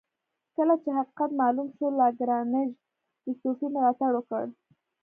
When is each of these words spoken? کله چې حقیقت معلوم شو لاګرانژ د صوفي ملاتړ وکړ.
کله 0.55 0.73
چې 0.81 0.89
حقیقت 0.97 1.31
معلوم 1.41 1.67
شو 1.75 1.85
لاګرانژ 1.99 2.69
د 3.25 3.25
صوفي 3.41 3.67
ملاتړ 3.75 4.11
وکړ. 4.15 4.45